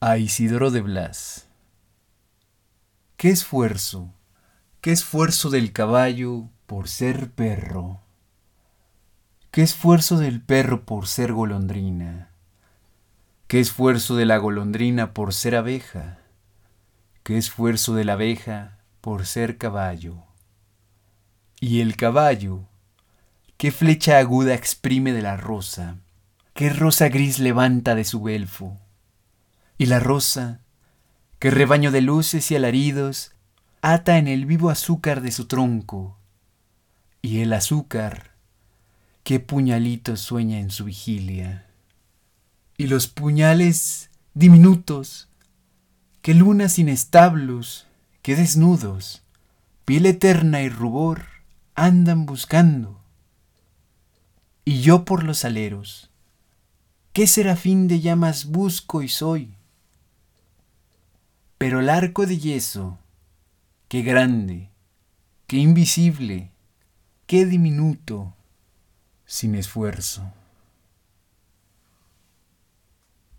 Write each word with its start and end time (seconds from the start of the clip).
A 0.00 0.18
Isidoro 0.18 0.70
de 0.70 0.82
Blas. 0.82 1.48
Qué 3.16 3.30
esfuerzo, 3.30 4.12
qué 4.82 4.92
esfuerzo 4.92 5.48
del 5.48 5.72
caballo 5.72 6.50
por 6.66 6.88
ser 6.88 7.30
perro. 7.30 8.02
Qué 9.50 9.62
esfuerzo 9.62 10.18
del 10.18 10.42
perro 10.42 10.84
por 10.84 11.06
ser 11.06 11.32
golondrina. 11.32 12.28
Qué 13.46 13.58
esfuerzo 13.58 14.16
de 14.16 14.26
la 14.26 14.36
golondrina 14.36 15.14
por 15.14 15.32
ser 15.32 15.56
abeja. 15.56 16.18
Qué 17.22 17.38
esfuerzo 17.38 17.94
de 17.94 18.04
la 18.04 18.12
abeja 18.12 18.80
por 19.00 19.24
ser 19.24 19.56
caballo. 19.56 20.24
Y 21.58 21.80
el 21.80 21.96
caballo, 21.96 22.68
qué 23.56 23.72
flecha 23.72 24.18
aguda 24.18 24.52
exprime 24.52 25.14
de 25.14 25.22
la 25.22 25.38
rosa, 25.38 25.96
qué 26.54 26.70
rosa 26.70 27.08
gris 27.08 27.38
levanta 27.38 27.94
de 27.94 28.04
su 28.04 28.22
belfo 28.22 28.78
y 29.80 29.86
la 29.86 29.98
rosa, 29.98 30.60
que 31.38 31.50
rebaño 31.50 31.90
de 31.90 32.02
luces 32.02 32.50
y 32.50 32.56
alaridos 32.56 33.32
ata 33.80 34.18
en 34.18 34.28
el 34.28 34.44
vivo 34.44 34.68
azúcar 34.68 35.22
de 35.22 35.32
su 35.32 35.46
tronco, 35.46 36.18
y 37.22 37.40
el 37.40 37.54
azúcar, 37.54 38.32
qué 39.22 39.40
puñalito 39.40 40.18
sueña 40.18 40.58
en 40.58 40.70
su 40.70 40.84
vigilia, 40.84 41.66
y 42.76 42.88
los 42.88 43.06
puñales 43.08 44.10
diminutos, 44.34 45.28
que 46.20 46.34
lunas 46.34 46.74
sin 46.74 46.90
establos, 46.90 47.86
que 48.20 48.36
desnudos, 48.36 49.22
piel 49.86 50.04
eterna 50.04 50.60
y 50.60 50.68
rubor, 50.68 51.24
andan 51.74 52.26
buscando. 52.26 53.00
Y 54.66 54.82
yo 54.82 55.06
por 55.06 55.24
los 55.24 55.46
aleros, 55.46 56.09
qué 57.12 57.26
serafín 57.26 57.88
de 57.88 58.00
llamas 58.00 58.46
busco 58.46 59.02
y 59.02 59.08
soy, 59.08 59.54
pero 61.58 61.80
el 61.80 61.88
arco 61.88 62.26
de 62.26 62.38
yeso, 62.38 62.98
qué 63.88 64.02
grande, 64.02 64.70
qué 65.46 65.56
invisible, 65.56 66.50
qué 67.26 67.44
diminuto, 67.46 68.34
sin 69.26 69.54
esfuerzo. 69.54 70.32